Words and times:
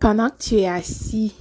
pendant 0.00 0.28
que 0.30 0.38
tu 0.38 0.56
es 0.56 0.68
assis 0.68 1.34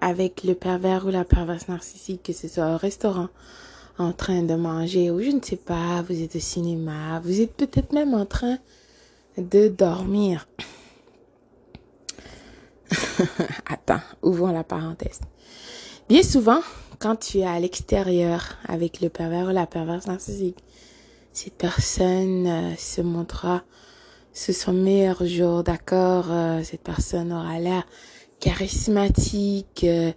avec 0.00 0.44
le 0.44 0.54
pervers 0.54 1.06
ou 1.06 1.10
la 1.10 1.24
perverse 1.24 1.68
narcissique, 1.68 2.22
que 2.22 2.32
ce 2.32 2.48
soit 2.48 2.74
au 2.74 2.76
restaurant, 2.76 3.28
en 3.98 4.12
train 4.12 4.42
de 4.42 4.54
manger, 4.54 5.10
ou 5.10 5.20
je 5.20 5.30
ne 5.30 5.42
sais 5.42 5.56
pas, 5.56 6.02
vous 6.02 6.22
êtes 6.22 6.36
au 6.36 6.40
cinéma, 6.40 7.20
vous 7.20 7.40
êtes 7.40 7.54
peut-être 7.54 7.92
même 7.92 8.14
en 8.14 8.24
train 8.24 8.58
de 9.36 9.68
dormir. 9.68 10.48
Attends, 13.66 14.00
ouvrons 14.22 14.52
la 14.52 14.64
parenthèse. 14.64 15.20
Bien 16.08 16.22
souvent, 16.22 16.60
quand 16.98 17.16
tu 17.16 17.38
es 17.38 17.46
à 17.46 17.60
l'extérieur 17.60 18.56
avec 18.66 19.00
le 19.00 19.10
pervers 19.10 19.46
ou 19.46 19.52
la 19.52 19.66
perverse 19.66 20.06
narcissique, 20.06 20.58
cette 21.32 21.54
personne 21.54 22.46
euh, 22.46 22.74
se 22.76 23.00
montrera 23.00 23.62
sous 24.32 24.52
son 24.52 24.72
meilleur 24.72 25.24
jour, 25.26 25.62
d'accord 25.62 26.26
euh, 26.30 26.62
Cette 26.62 26.82
personne 26.82 27.32
aura 27.32 27.58
l'air 27.58 27.84
charismatique, 28.38 29.84
euh, 29.84 30.12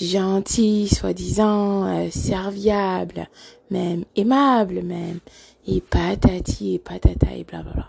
gentil, 0.00 0.88
soi-disant, 0.88 2.10
serviable, 2.10 3.28
même 3.70 4.04
aimable 4.16 4.82
même, 4.82 5.18
et 5.66 5.80
patati 5.80 6.74
et 6.74 6.78
patata 6.78 7.32
et 7.34 7.44
blablabla. 7.44 7.88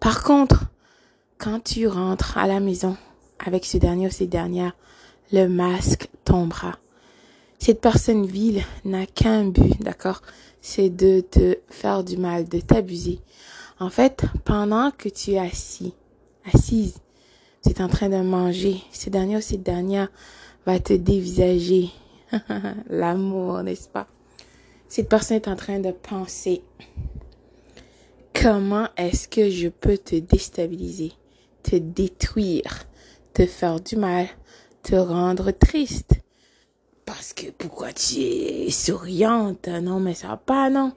Par 0.00 0.22
contre, 0.22 0.66
quand 1.38 1.62
tu 1.62 1.86
rentres 1.86 2.38
à 2.38 2.46
la 2.46 2.60
maison 2.60 2.96
avec 3.44 3.64
ce 3.64 3.76
dernier 3.76 4.06
ou 4.06 4.10
cette 4.10 4.28
dernière, 4.30 4.72
le 5.32 5.46
masque 5.46 6.08
tombera. 6.24 6.78
Cette 7.58 7.80
personne 7.80 8.26
vile 8.26 8.62
n'a 8.84 9.06
qu'un 9.06 9.46
but, 9.46 9.80
d'accord 9.80 10.22
C'est 10.60 10.90
de 10.90 11.20
te 11.20 11.58
faire 11.70 12.04
du 12.04 12.16
mal, 12.16 12.48
de 12.48 12.60
t'abuser. 12.60 13.20
En 13.80 13.90
fait, 13.90 14.24
pendant 14.44 14.92
que 14.92 15.08
tu 15.08 15.32
es 15.32 15.38
assis, 15.38 15.94
assise, 16.44 17.00
tu 17.64 17.70
es 17.70 17.82
en 17.82 17.88
train 17.88 18.08
de 18.08 18.22
manger, 18.22 18.76
ce 18.92 19.10
dernier 19.10 19.36
ou 19.36 19.40
cette 19.40 19.64
dernière 19.64 20.08
va 20.64 20.78
te 20.78 20.92
dévisager. 20.92 21.90
L'amour, 22.88 23.62
n'est-ce 23.64 23.88
pas? 23.88 24.06
Cette 24.88 25.08
personne 25.08 25.38
est 25.38 25.48
en 25.48 25.56
train 25.56 25.80
de 25.80 25.90
penser, 25.90 26.62
comment 28.32 28.88
est-ce 28.96 29.26
que 29.26 29.50
je 29.50 29.68
peux 29.68 29.98
te 29.98 30.14
déstabiliser, 30.14 31.12
te 31.64 31.74
détruire, 31.74 32.84
te 33.32 33.44
faire 33.44 33.80
du 33.80 33.96
mal, 33.96 34.28
te 34.84 34.94
rendre 34.94 35.50
triste? 35.50 36.12
Parce 37.04 37.32
que 37.32 37.50
pourquoi 37.50 37.92
tu 37.92 38.20
es 38.20 38.70
souriante? 38.70 39.66
Non, 39.66 39.98
mais 39.98 40.14
ça 40.14 40.28
va 40.28 40.36
pas, 40.36 40.70
non. 40.70 40.92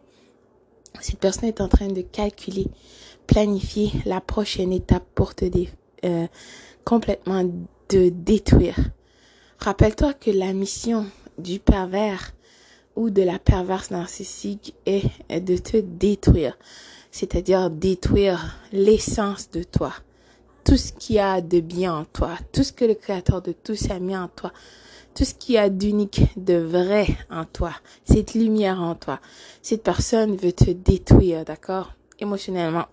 Cette 1.02 1.20
personne 1.20 1.50
est 1.50 1.62
en 1.62 1.68
train 1.68 1.88
de 1.88 2.02
calculer, 2.02 2.68
planifier 3.26 3.92
la 4.06 4.22
prochaine 4.22 4.72
étape 4.72 5.06
pour 5.16 5.36
te 5.36 5.46
euh, 6.06 6.28
complètement 6.84 7.50
te 7.88 8.10
détruire. 8.10 8.78
Rappelle-toi 9.60 10.14
que 10.14 10.32
la 10.32 10.54
mission 10.54 11.06
du 11.38 11.60
pervers 11.60 12.34
ou 12.96 13.10
de 13.10 13.22
la 13.22 13.40
perverse 13.40 13.92
narcissique 13.92 14.76
est 14.86 15.10
de 15.30 15.58
te 15.58 15.78
détruire, 15.78 16.58
c'est-à-dire 17.12 17.70
détruire 17.70 18.58
l'essence 18.72 19.50
de 19.52 19.64
toi 19.64 19.94
tout 20.68 20.76
ce 20.76 20.92
qui 20.92 21.18
a 21.18 21.40
de 21.40 21.62
bien 21.62 22.00
en 22.00 22.04
toi, 22.04 22.38
tout 22.52 22.62
ce 22.62 22.74
que 22.74 22.84
le 22.84 22.94
Créateur 22.94 23.42
de 23.42 23.54
tous 23.54 23.90
a 23.90 24.00
mis 24.00 24.18
en 24.18 24.28
toi, 24.28 24.52
tout 25.18 25.26
ce 25.26 25.34
qui 25.34 25.58
a 25.58 25.68
d'unique, 25.70 26.22
de 26.38 26.54
vrai 26.54 27.08
en 27.32 27.44
toi, 27.44 27.72
cette 28.04 28.36
lumière 28.36 28.80
en 28.80 28.94
toi. 28.94 29.20
Cette 29.64 29.82
personne 29.82 30.36
veut 30.36 30.52
te 30.52 30.70
détruire, 30.70 31.44
d'accord? 31.44 31.94
Émotionnellement, 32.20 32.86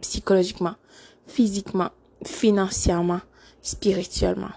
psychologiquement, 0.00 0.76
physiquement, 1.26 1.88
financièrement, 2.24 3.20
spirituellement. 3.62 4.52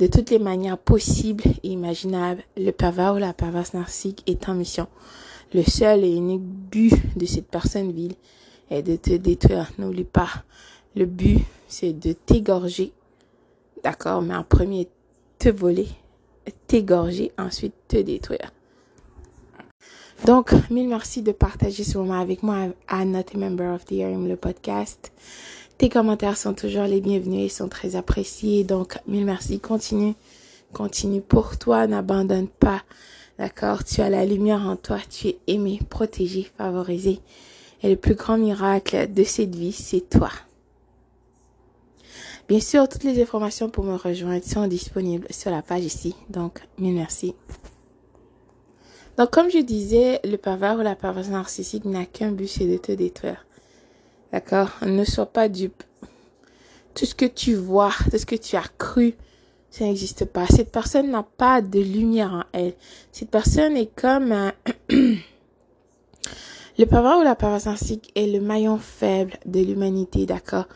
De 0.00 0.08
toutes 0.08 0.30
les 0.30 0.40
manières 0.40 0.78
possibles 0.78 1.44
et 1.62 1.68
imaginables, 1.68 2.42
le 2.56 2.72
pervers 2.72 3.14
ou 3.14 3.18
la 3.18 3.32
perverse 3.32 3.74
narcissique 3.74 4.24
est 4.26 4.48
en 4.48 4.54
mission. 4.54 4.88
Le 5.54 5.62
seul 5.62 6.02
et 6.02 6.12
unique 6.12 6.42
but 6.42 7.16
de 7.16 7.24
cette 7.24 7.46
personne 7.46 7.92
vile 7.92 8.16
est 8.68 8.82
de 8.82 8.96
te 8.96 9.12
détruire. 9.12 9.70
N'oublie 9.78 10.02
pas, 10.02 10.42
le 10.96 11.06
but, 11.06 11.38
c'est 11.68 11.92
de 11.92 12.14
t'égorger. 12.14 12.92
D'accord? 13.84 14.22
Mais 14.22 14.34
en 14.34 14.42
premier, 14.42 14.88
te 15.38 15.50
voler, 15.50 15.86
t'égorger, 16.66 17.32
ensuite 17.38 17.74
te 17.88 17.96
détruire. 17.96 18.52
Donc, 20.24 20.52
mille 20.70 20.88
merci 20.88 21.22
de 21.22 21.32
partager 21.32 21.84
ce 21.84 21.98
moment 21.98 22.18
avec 22.18 22.42
moi 22.42 22.68
à 22.88 23.04
Not 23.04 23.24
a 23.34 23.38
Member 23.38 23.74
of 23.74 23.84
the 23.84 23.92
Year, 23.92 24.18
le 24.18 24.36
podcast. 24.36 25.12
Tes 25.78 25.90
commentaires 25.90 26.38
sont 26.38 26.54
toujours 26.54 26.84
les 26.84 27.02
bienvenus 27.02 27.44
et 27.44 27.48
sont 27.50 27.68
très 27.68 27.96
appréciés. 27.96 28.64
Donc, 28.64 28.98
mille 29.06 29.26
merci. 29.26 29.60
Continue. 29.60 30.14
Continue 30.72 31.20
pour 31.20 31.58
toi. 31.58 31.86
N'abandonne 31.86 32.48
pas. 32.48 32.82
D'accord? 33.38 33.84
Tu 33.84 34.00
as 34.00 34.08
la 34.08 34.24
lumière 34.24 34.62
en 34.62 34.76
toi. 34.76 34.98
Tu 35.10 35.28
es 35.28 35.38
aimé, 35.48 35.80
protégé, 35.90 36.50
favorisé. 36.56 37.20
Et 37.82 37.90
le 37.90 37.96
plus 37.96 38.14
grand 38.14 38.38
miracle 38.38 39.12
de 39.12 39.22
cette 39.22 39.54
vie, 39.54 39.72
c'est 39.72 40.08
toi. 40.08 40.30
Bien 42.48 42.60
sûr, 42.60 42.88
toutes 42.88 43.02
les 43.02 43.20
informations 43.20 43.68
pour 43.68 43.82
me 43.82 43.96
rejoindre 43.96 44.44
sont 44.44 44.68
disponibles 44.68 45.26
sur 45.30 45.50
la 45.50 45.62
page 45.62 45.84
ici. 45.84 46.14
Donc, 46.30 46.60
mille 46.78 46.94
merci. 46.94 47.34
Donc, 49.18 49.30
comme 49.30 49.50
je 49.50 49.58
disais, 49.58 50.20
le 50.22 50.36
pervers 50.36 50.78
ou 50.78 50.82
la 50.82 50.94
perversion 50.94 51.32
narcissique 51.32 51.84
n'a 51.84 52.06
qu'un 52.06 52.30
but, 52.30 52.46
c'est 52.46 52.66
de 52.66 52.76
te 52.76 52.92
détruire. 52.92 53.44
D'accord? 54.32 54.70
Ne 54.82 55.04
sois 55.04 55.26
pas 55.26 55.48
dupe. 55.48 55.82
Tout 56.94 57.04
ce 57.04 57.16
que 57.16 57.26
tu 57.26 57.54
vois, 57.54 57.92
tout 58.10 58.18
ce 58.18 58.26
que 58.26 58.36
tu 58.36 58.54
as 58.54 58.70
cru, 58.78 59.14
ça 59.70 59.84
n'existe 59.84 60.24
pas. 60.24 60.46
Cette 60.46 60.70
personne 60.70 61.10
n'a 61.10 61.24
pas 61.24 61.60
de 61.60 61.80
lumière 61.80 62.32
en 62.32 62.44
elle. 62.52 62.74
Cette 63.10 63.30
personne 63.30 63.76
est 63.76 63.90
comme 63.94 64.30
un... 64.30 64.52
le 64.88 66.84
pervers 66.84 67.18
ou 67.18 67.22
la 67.22 67.34
perversion 67.34 67.72
narcissique 67.72 68.12
est 68.14 68.28
le 68.28 68.40
maillon 68.40 68.78
faible 68.78 69.32
de 69.46 69.58
l'humanité, 69.60 70.26
d'accord? 70.26 70.66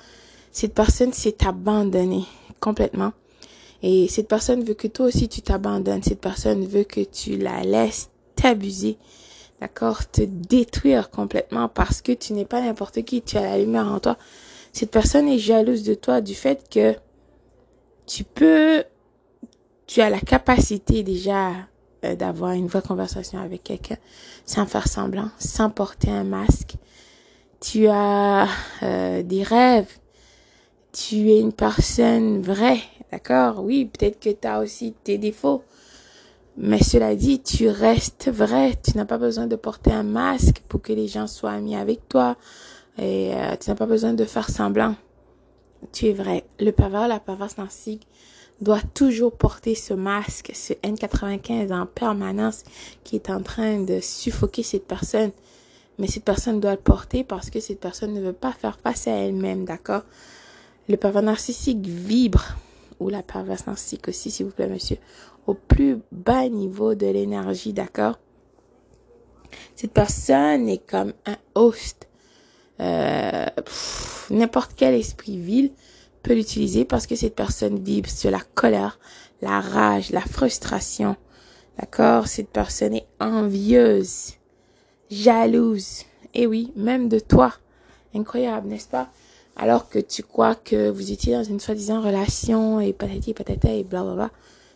Cette 0.51 0.75
personne 0.75 1.13
s'est 1.13 1.47
abandonnée 1.47 2.25
complètement. 2.61 3.13
Et 3.83 4.09
cette 4.09 4.29
personne 4.29 4.63
veut 4.63 4.75
que 4.75 4.89
toi 4.89 5.07
aussi 5.07 5.29
tu 5.29 5.43
t'abandonnes. 5.43 6.03
Cette 6.03 6.21
personne 6.21 6.67
veut 6.67 6.85
que 6.85 7.01
tu 7.01 7.37
la 7.37 7.63
laisses 7.63 8.11
t'abuser. 8.37 8.99
D'accord? 9.61 10.07
Te 10.11 10.23
détruire 10.23 11.11
complètement 11.11 11.69
parce 11.69 12.03
que 12.03 12.13
tu 12.13 12.33
n'es 12.33 12.45
pas 12.45 12.61
n'importe 12.61 13.03
qui. 13.03 13.23
Tu 13.23 13.37
as 13.37 13.43
la 13.43 13.59
lumière 13.59 13.87
en 13.87 14.01
toi. 14.01 14.17
Cette 14.73 14.91
personne 14.91 15.29
est 15.29 15.39
jalouse 15.39 15.83
de 15.83 15.95
toi 15.95 16.21
du 16.21 16.35
fait 16.35 16.69
que 16.69 16.95
tu 18.07 18.25
peux, 18.25 18.85
tu 19.87 20.01
as 20.01 20.11
la 20.11 20.21
capacité 20.21 21.03
déjà 21.03 21.53
euh, 22.05 22.15
d'avoir 22.15 22.53
une 22.53 22.67
vraie 22.67 22.83
conversation 22.83 23.39
avec 23.39 23.63
quelqu'un 23.65 23.97
sans 24.47 24.67
faire 24.67 24.89
semblant, 24.89 25.31
sans 25.39 25.71
porter 25.71 26.11
un 26.11 26.25
masque. 26.25 26.75
Tu 27.61 27.89
as 27.89 28.49
euh, 28.83 29.23
des 29.23 29.43
rêves 29.43 30.00
tu 30.93 31.31
es 31.31 31.41
une 31.41 31.53
personne 31.53 32.43
vraie, 32.43 32.81
d'accord? 33.13 33.63
Oui, 33.63 33.85
peut-être 33.87 34.21
que 34.21 34.31
tu 34.31 34.47
as 34.47 34.61
aussi 34.61 34.95
tes 35.05 35.19
défauts. 35.19 35.63
Mais 36.57 36.83
cela 36.83 37.15
dit, 37.15 37.41
tu 37.41 37.69
restes 37.69 38.29
vrai. 38.29 38.75
Tu 38.83 38.97
n'as 38.97 39.05
pas 39.05 39.19
besoin 39.19 39.47
de 39.47 39.57
porter 39.57 39.93
un 39.93 40.03
masque 40.03 40.63
pour 40.69 40.83
que 40.83 40.93
les 40.93 41.09
gens 41.09 41.27
soient 41.27 41.53
amis 41.53 41.77
avec 41.77 42.09
toi. 42.09 42.37
Et 42.99 43.33
euh, 43.35 43.57
tu 43.57 43.71
n'as 43.71 43.77
pas 43.77 43.87
besoin 43.87 44.13
de 44.13 44.25
faire 44.25 44.51
semblant. 44.51 44.95
Tu 45.93 46.07
es 46.07 46.13
vrai. 46.13 46.45
Le 46.59 46.71
pervers, 46.73 47.09
la 47.09 47.21
perverse 47.21 47.57
narcissique 47.57 48.07
doit 48.61 48.83
toujours 48.95 49.33
porter 49.33 49.75
ce 49.75 49.95
masque, 49.95 50.53
ce 50.55 50.75
N95 50.75 51.73
en 51.73 51.87
permanence 51.87 52.65
qui 53.05 53.17
est 53.17 53.31
en 53.31 53.43
train 53.43 53.81
de 53.81 54.01
suffoquer 54.01 54.63
cette 54.63 54.87
personne. 54.87 55.31
Mais 55.99 56.09
cette 56.09 56.25
personne 56.25 56.61
doit 56.61 56.73
le 56.73 56.77
porter 56.77 57.25
parce 57.25 57.49
que 57.49 57.61
cette 57.61 57.81
personne 57.81 58.13
ne 58.13 58.21
veut 58.21 58.33
pas 58.35 58.53
faire 58.53 58.79
face 58.79 59.07
à 59.07 59.13
elle-même, 59.13 59.65
d'accord? 59.65 60.03
Le 60.91 60.97
pervers 60.97 61.23
narcissique 61.23 61.87
vibre, 61.87 62.57
ou 62.99 63.09
la 63.09 63.23
perverse 63.23 63.67
narcissique 63.67 64.09
aussi, 64.09 64.31
s'il 64.31 64.47
vous 64.47 64.53
plaît, 64.53 64.69
monsieur, 64.69 64.99
au 65.47 65.55
plus 65.55 65.99
bas 66.13 66.49
niveau 66.49 66.95
de 66.95 67.07
l'énergie, 67.07 67.73
d'accord? 67.73 68.19
Cette 69.75 69.93
personne 69.93 70.69
est 70.69 70.87
comme 70.87 71.13
un 71.27 71.37
host. 71.55 72.09
Euh, 72.81 73.47
N'importe 74.31 74.73
quel 74.77 74.95
esprit 74.95 75.39
vil 75.39 75.73
peut 76.23 76.35
l'utiliser 76.35 76.85
parce 76.85 77.07
que 77.07 77.17
cette 77.17 77.35
personne 77.35 77.79
vibre 77.79 78.09
sur 78.09 78.31
la 78.31 78.41
colère, 78.55 78.99
la 79.43 79.61
rage, 79.61 80.11
la 80.11 80.21
frustration. 80.21 81.17
D'accord? 81.79 82.27
Cette 82.27 82.51
personne 82.51 82.95
est 82.95 83.07
envieuse, 83.19 84.35
jalouse. 85.11 86.05
Et 86.35 86.47
oui, 86.47 86.73
même 86.77 87.09
de 87.09 87.19
toi. 87.19 87.53
Incroyable, 88.15 88.69
n'est-ce 88.69 88.89
pas? 88.89 89.11
Alors 89.57 89.89
que 89.89 89.99
tu 89.99 90.23
crois 90.23 90.55
que 90.55 90.91
vous 90.91 91.13
étiez 91.13 91.35
dans 91.35 91.45
une 91.45 91.61
soi-disant 91.61 92.01
relation 92.01 92.81
et 92.81 92.93
patati 92.93 93.35
patata 93.35 93.73
et 93.73 93.85
blablabla, 93.85 94.31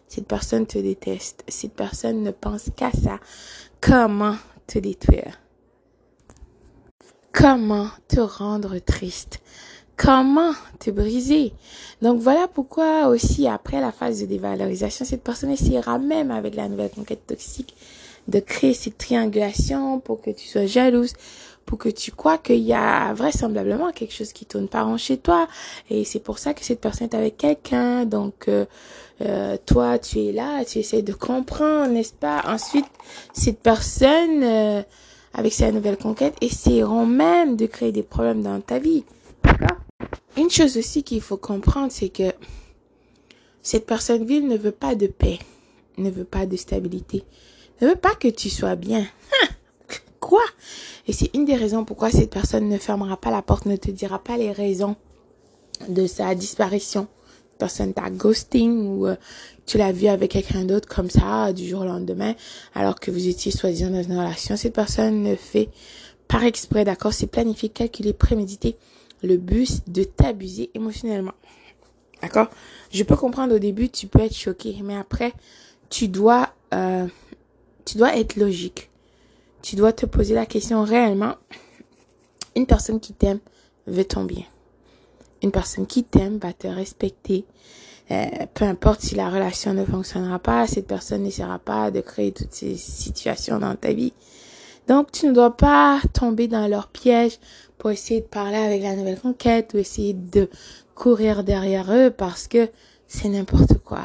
cette 0.09 0.27
personne 0.27 0.67
te 0.67 0.79
déteste. 0.79 1.45
Cette 1.49 1.75
personne 1.75 2.23
ne 2.23 2.31
pense 2.31 2.71
qu'à 2.77 2.91
ça. 2.93 3.19
Comment 3.81 4.37
te 4.67 4.79
détruire? 4.79 5.41
Comment 7.33 7.89
te 8.09 8.21
rendre 8.21 8.79
triste? 8.79 9.41
comment 9.97 10.53
te 10.79 10.91
briser? 10.91 11.53
Donc 12.03 12.21
voilà 12.21 12.49
pourquoi 12.49 13.09
aussi 13.09 13.47
après 13.47 13.81
la 13.81 13.93
phase 13.93 14.21
de 14.21 14.27
dévalorisation, 14.27 15.05
cette 15.05 15.23
personne 15.23 15.51
essaiera 15.51 15.99
même 15.99 16.31
avec 16.31 16.55
la 16.55 16.69
nouvelle 16.69 16.91
conquête 16.91 17.27
toxique 17.27 17.75
de 18.29 18.41
créer 18.41 18.75
cette 18.75 18.99
triangulation 18.99 20.01
pour 20.01 20.21
que 20.21 20.31
tu 20.31 20.47
sois 20.47 20.67
jalouse, 20.67 21.13
pour 21.67 21.79
que 21.79 21.89
tu 21.89 22.11
crois 22.11 22.39
qu'il 22.39 22.61
y 22.61 22.73
a 22.73 23.13
vraisemblablement 23.15 23.93
quelque 23.93 24.13
chose 24.13 24.33
qui 24.33 24.47
tourne 24.47 24.69
pas 24.69 24.83
rond 24.83 24.97
chez 24.97 25.19
toi. 25.19 25.49
Et 25.91 26.05
c'est 26.05 26.21
pour 26.21 26.39
ça 26.39 26.55
que 26.55 26.65
cette 26.65 26.81
personne 26.81 27.09
est 27.09 27.17
avec 27.17 27.37
quelqu'un. 27.37 28.05
Donc, 28.05 28.49
euh, 28.49 28.65
euh, 29.23 29.57
toi, 29.65 29.99
tu 29.99 30.21
es 30.21 30.33
là, 30.33 30.65
tu 30.65 30.79
essaies 30.79 31.03
de 31.03 31.13
comprendre, 31.13 31.93
n'est-ce 31.93 32.13
pas? 32.13 32.43
Ensuite, 32.47 32.87
cette 33.33 33.61
personne, 33.61 34.43
euh, 34.43 34.83
avec 35.33 35.53
sa 35.53 35.71
nouvelle 35.73 35.97
conquête, 35.97 36.35
essaieront 36.41 37.07
même 37.07 37.57
de 37.57 37.67
créer 37.67 37.93
des 37.93 38.03
problèmes 38.03 38.43
dans 38.43 38.61
ta 38.61 38.79
vie. 38.79 39.05
D'accord? 39.43 39.79
Une 40.37 40.51
chose 40.51 40.77
aussi 40.77 41.05
qu'il 41.05 41.21
faut 41.21 41.37
comprendre, 41.37 41.93
c'est 41.93 42.09
que 42.09 42.33
cette 43.63 43.87
personne 43.87 44.25
ville 44.25 44.47
ne 44.49 44.57
veut 44.57 44.73
pas 44.73 44.95
de 44.95 45.07
paix, 45.07 45.39
ne 45.97 46.11
veut 46.11 46.25
pas 46.25 46.45
de 46.45 46.57
stabilité, 46.57 47.25
ne 47.81 47.89
veut 47.89 47.97
pas 47.97 48.15
que 48.15 48.29
tu 48.29 48.51
sois 48.51 48.75
bien. 48.75 49.07
Et 51.07 51.13
c'est 51.13 51.35
une 51.35 51.45
des 51.45 51.57
raisons 51.57 51.85
pourquoi 51.85 52.11
cette 52.11 52.31
personne 52.31 52.69
ne 52.69 52.79
fermera 52.79 53.17
pas 53.17 53.31
la 53.31 53.43
porte, 53.43 53.67
ne 53.67 53.77
te 53.77 53.91
dira 53.91 54.19
pas 54.19 54.37
les 54.37 54.53
raisons 54.53 54.97
de 55.89 56.07
sa 56.07 56.35
disparition. 56.35 57.09
Personne 57.59 57.95
t'a 57.95 58.11
ghosting 58.11 58.87
ou 58.89 59.07
euh, 59.07 59.17
tu 59.67 59.79
l'as 59.79 59.93
vu 59.93 60.09
avec 60.09 60.33
quelqu'un 60.33 60.65
d'autre 60.65 60.89
comme 60.89 61.09
ça 61.09 61.53
du 61.53 61.69
jour 61.69 61.83
au 61.83 61.85
lendemain 61.85 62.35
alors 62.75 62.99
que 62.99 63.11
vous 63.11 63.29
étiez 63.29 63.53
soi-disant 63.53 63.91
dans 63.91 64.03
une 64.03 64.19
relation. 64.19 64.57
Cette 64.57 64.75
personne 64.75 65.23
ne 65.23 65.37
fait 65.37 65.69
par 66.27 66.43
exprès, 66.43 66.85
d'accord? 66.85 67.13
C'est 67.13 67.27
planifié, 67.27 67.69
calculé, 67.69 68.13
prémédité. 68.13 68.77
Le 69.23 69.37
but 69.37 69.89
de 69.89 70.05
t'abuser 70.05 70.71
émotionnellement. 70.75 71.33
D'accord? 72.21 72.49
Je 72.91 73.03
peux 73.05 73.17
comprendre 73.17 73.55
au 73.55 73.59
début, 73.59 73.89
tu 73.89 74.07
peux 74.07 74.21
être 74.21 74.37
choqué, 74.37 74.77
mais 74.83 74.97
après, 74.97 75.33
tu 75.91 76.09
dois, 76.09 76.51
euh, 76.73 77.07
tu 77.85 77.99
dois 77.99 78.17
être 78.17 78.37
logique 78.37 78.91
tu 79.65 79.77
dois 79.77 79.95
te 79.95 80.05
poser 80.05 80.35
la 80.35 80.45
question 80.45 80.85
réellement, 80.85 81.37
une 82.55 82.67
personne 82.67 83.01
qui 83.01 83.15
t'aime 83.15 83.39
veut 83.87 84.05
ton 84.05 84.25
bien. 84.25 84.45
Une 85.43 85.53
personne 85.53 85.87
qui 85.87 86.05
t'aime 86.05 86.37
va 86.37 86.53
te 86.53 86.67
respecter. 86.67 87.47
Euh, 88.11 88.27
peu 88.53 88.67
importe 88.67 89.01
si 89.01 89.15
la 89.15 89.31
relation 89.31 89.73
ne 89.73 89.87
fonctionnera 89.87 90.39
pas, 90.39 90.67
cette 90.67 90.87
personne 90.87 91.23
n'essaiera 91.23 91.59
pas 91.59 91.91
de 91.91 92.03
créer 92.03 92.33
toutes 92.33 92.53
ces 92.53 92.77
situations 92.77 93.59
dans 93.59 93.75
ta 93.75 93.95
vie. 93.95 94.13
Donc, 94.87 95.11
tu 95.13 95.29
ne 95.29 95.33
dois 95.33 95.57
pas 95.57 95.99
tomber 96.13 96.47
dans 96.47 96.69
leur 96.69 96.89
piège 96.89 97.39
pour 97.79 97.91
essayer 97.91 98.21
de 98.21 98.27
parler 98.27 98.59
avec 98.59 98.83
la 98.83 98.95
nouvelle 98.97 99.19
conquête 99.19 99.73
ou 99.73 99.79
essayer 99.79 100.13
de 100.13 100.51
courir 100.95 101.43
derrière 101.43 101.91
eux 101.91 102.11
parce 102.11 102.49
que 102.49 102.69
c'est 103.09 103.31
n'importe 103.31 103.79
quoi. 103.83 104.05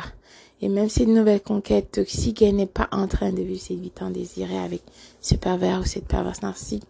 Et 0.62 0.68
même 0.68 0.90
une 1.00 1.14
nouvelle 1.14 1.42
conquête 1.42 1.92
toxique, 1.92 2.42
elle 2.42 2.58
n'est 2.58 2.66
pas 2.66 2.90
en 2.92 3.08
train 3.08 3.32
de 3.32 3.42
vivre 3.42 3.62
cette 3.62 3.80
vie 3.80 3.92
tant 3.92 4.10
désirée 4.10 4.58
avec 4.58 4.82
ce 5.22 5.36
pervers 5.36 5.80
ou 5.80 5.86
cette 5.86 6.08
perverse 6.08 6.42
narcissique. 6.42 6.84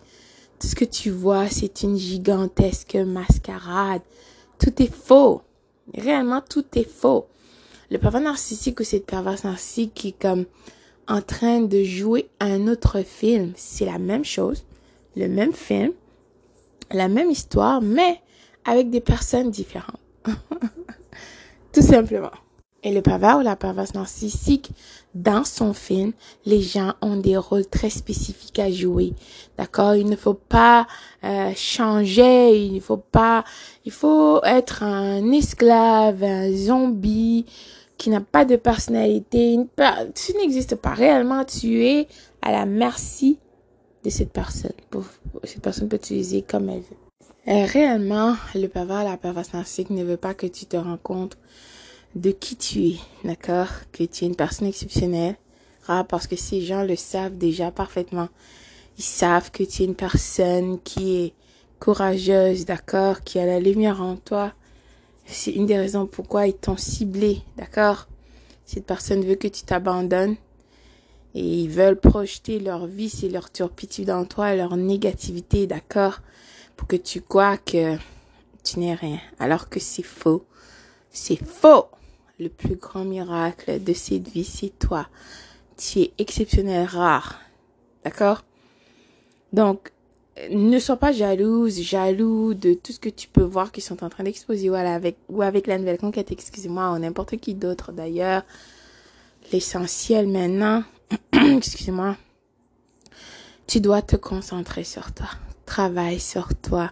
Tout 0.60 0.68
ce 0.68 0.76
que 0.76 0.86
tu 0.86 1.12
vois, 1.12 1.48
c'est 1.48 1.84
une 1.84 1.96
gigantesque 1.96 2.96
mascarade. 2.96 4.02
Tout 4.60 4.82
est 4.82 4.94
faux. 4.94 5.42
Réellement, 5.96 6.42
tout 6.42 6.66
est 6.76 6.90
faux. 6.90 7.28
Le 7.92 7.98
pervers 7.98 8.22
narcissique 8.22 8.80
ou 8.80 8.84
cette 8.84 9.06
perverse 9.06 9.44
narcissique 9.44 9.94
qui 9.94 10.08
est 10.10 10.20
comme 10.20 10.46
en 11.08 11.22
train 11.22 11.62
de 11.62 11.84
jouer 11.84 12.30
un 12.40 12.68
autre 12.68 13.02
film, 13.02 13.54
c'est 13.56 13.86
la 13.86 13.98
même 13.98 14.26
chose, 14.26 14.64
le 15.16 15.28
même 15.28 15.54
film, 15.54 15.92
la 16.92 17.08
même 17.08 17.32
histoire, 17.32 17.82
mais 17.82 18.22
avec 18.66 18.90
des 18.90 19.02
personnes 19.02 19.50
différentes. 19.50 20.00
Tout 21.72 21.82
simplement. 21.82 22.32
Et 22.82 22.94
le 22.94 23.02
pervers 23.02 23.38
ou 23.38 23.42
la 23.42 23.58
perverse 23.58 23.94
narcissique, 23.94 24.72
dans 25.14 25.44
son 25.44 25.74
film, 25.74 26.14
les 26.46 26.62
gens 26.62 26.94
ont 27.02 27.18
des 27.18 27.36
rôles 27.36 27.68
très 27.68 27.90
spécifiques 27.90 28.60
à 28.60 28.72
jouer. 28.72 29.14
D'accord? 29.58 29.96
Il 29.96 30.08
ne 30.08 30.16
faut 30.16 30.34
pas 30.34 30.88
euh, 31.24 31.52
changer, 31.56 32.58
il 32.58 32.76
ne 32.76 32.80
faut 32.80 32.98
pas... 32.98 33.44
Il 33.84 33.92
faut 33.92 34.42
être 34.44 34.84
un 34.84 35.32
esclave, 35.32 36.24
un 36.24 36.52
zombie 36.54 37.46
qui 37.98 38.10
n'a 38.10 38.22
pas 38.22 38.46
de 38.46 38.56
personnalité. 38.56 39.58
Tu 40.16 40.38
n'existes 40.38 40.76
pas 40.76 40.94
réellement, 40.94 41.44
tu 41.44 41.86
es 41.86 42.08
à 42.42 42.52
la 42.52 42.66
merci 42.66 43.40
de 44.06 44.10
cette 44.10 44.32
personne. 44.32 44.72
Cette 45.44 45.62
personne 45.62 45.90
peut 45.90 45.98
t'utiliser 45.98 46.44
comme 46.44 46.70
elle 46.70 46.80
veut. 46.80 46.98
Et 47.46 47.66
réellement, 47.66 48.36
le 48.56 48.68
pervers, 48.68 49.04
la 49.04 49.18
perverse 49.18 49.54
narcissique 49.54 49.90
ne 49.90 50.04
veut 50.04 50.18
pas 50.18 50.34
que 50.34 50.48
tu 50.48 50.66
te 50.66 50.78
rencontres 50.78 51.38
de 52.16 52.32
qui 52.32 52.56
tu 52.56 52.88
es, 52.88 52.98
d'accord? 53.24 53.70
Que 53.92 54.04
tu 54.04 54.26
es 54.26 54.28
une 54.28 54.36
personne 54.36 54.68
exceptionnelle, 54.68 55.36
parce 56.08 56.28
que 56.28 56.36
ces 56.36 56.62
gens 56.62 56.84
le 56.84 56.96
savent 56.96 57.38
déjà 57.38 57.72
parfaitement. 57.72 58.30
Ils 58.98 59.04
savent 59.04 59.52
que 59.52 59.64
tu 59.64 59.84
es 59.84 59.86
une 59.86 59.96
personne 59.96 60.80
qui 60.82 61.18
est 61.18 61.34
courageuse, 61.80 62.66
d'accord? 62.66 63.22
Qui 63.22 63.40
a 63.40 63.46
la 63.46 63.60
lumière 63.60 64.02
en 64.02 64.16
toi. 64.16 64.54
C'est 65.26 65.52
une 65.52 65.66
des 65.66 65.78
raisons 65.78 66.08
pourquoi 66.08 66.48
ils 66.48 66.54
t'ont 66.54 66.78
ciblé, 66.78 67.42
d'accord? 67.58 68.08
Cette 68.66 68.86
personne 68.86 69.24
veut 69.24 69.36
que 69.36 69.48
tu 69.48 69.64
t'abandonnes. 69.64 70.36
Et 71.36 71.44
ils 71.44 71.70
veulent 71.70 72.00
projeter 72.00 72.60
leur 72.60 72.88
vice 72.88 73.24
et 73.24 73.30
leur 73.30 73.52
turpitude 73.52 74.10
en 74.10 74.26
toi, 74.26 74.56
leur 74.56 74.76
négativité, 74.76 75.68
d'accord? 75.68 76.22
Pour 76.76 76.88
que 76.88 76.96
tu 76.96 77.22
crois 77.22 77.58
que 77.58 77.98
tu 78.64 78.80
n'es 78.80 78.96
rien, 78.96 79.20
alors 79.40 79.70
que 79.70 79.80
c'est 79.80 80.04
faux. 80.04 80.44
C'est 81.12 81.44
faux 81.44 81.86
le 82.40 82.50
plus 82.50 82.76
grand 82.76 83.06
miracle 83.06 83.84
de 83.84 83.94
cette 83.94 84.28
vie, 84.30 84.44
c'est 84.44 84.78
toi. 84.80 85.08
Tu 85.78 86.00
es 86.00 86.14
exceptionnel, 86.18 86.86
rare. 86.86 87.40
D'accord? 88.04 88.44
Donc, 89.52 89.92
ne 90.52 90.80
sois 90.80 90.98
pas 90.98 91.12
jalouse, 91.12 91.82
jaloux 91.82 92.54
de 92.54 92.74
tout 92.74 92.94
ce 92.94 93.00
que 93.00 93.10
tu 93.10 93.28
peux 93.28 93.44
voir 93.44 93.72
qui 93.72 93.82
sont 93.82 94.04
en 94.04 94.10
train 94.10 94.24
d'exposer, 94.24 94.70
voilà, 94.70 94.94
avec, 94.94 95.18
ou 95.28 95.42
avec 95.42 95.68
la 95.68 95.78
nouvelle 95.78 95.98
conquête, 95.98 96.32
excusez-moi, 96.32 96.92
ou 96.92 97.00
n'importe 97.00 97.38
qui 97.38 97.56
d'autre 97.56 97.92
d'ailleurs. 97.92 98.44
L'essentiel 99.52 100.28
maintenant, 100.28 100.84
excusez-moi, 101.34 102.16
tu 103.68 103.82
dois 103.82 104.02
te 104.02 104.16
concentrer 104.16 104.84
sur 104.84 105.12
toi. 105.14 105.28
Travaille 105.66 106.20
sur 106.20 106.56
toi 106.56 106.92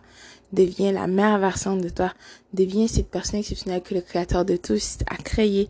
deviens 0.51 0.91
la 0.91 1.07
meilleure 1.07 1.39
version 1.39 1.75
de 1.75 1.89
toi, 1.89 2.13
deviens 2.53 2.87
cette 2.87 3.09
personne 3.09 3.39
exceptionnelle 3.39 3.81
que 3.81 3.93
le 3.93 4.01
Créateur 4.01 4.45
de 4.45 4.55
tous 4.55 4.99
a 5.07 5.17
créé, 5.17 5.67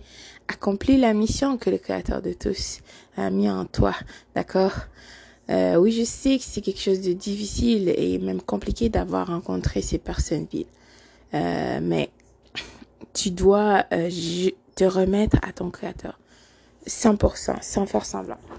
accomplis 0.48 0.98
la 0.98 1.14
mission 1.14 1.58
que 1.58 1.70
le 1.70 1.78
Créateur 1.78 2.22
de 2.22 2.34
tous 2.34 2.80
a 3.18 3.30
mis 3.30 3.50
en 3.50 3.66
toi, 3.66 3.94
d'accord? 4.36 4.74
Euh, 5.50 5.76
Oui, 5.78 5.92
je 5.92 6.04
sais 6.04 6.38
que 6.38 6.44
c'est 6.44 6.62
quelque 6.62 6.82
chose 6.82 7.02
de 7.02 7.14
difficile 7.14 7.94
et 7.96 8.18
même 8.20 8.42
compliqué 8.42 8.90
d'avoir 8.90 9.28
rencontré 9.28 9.82
ces 9.82 9.98
personnes 9.98 10.46
vides, 10.52 10.68
euh, 11.34 11.80
mais 11.82 12.10
tu 13.14 13.32
dois 13.32 13.86
euh, 13.94 14.10
te 14.76 14.84
remettre 14.84 15.38
à 15.42 15.54
ton 15.54 15.70
Créateur, 15.70 16.20
100%, 16.86 17.62
sans 17.62 17.86
faire 17.86 18.06
semblant. 18.06 18.38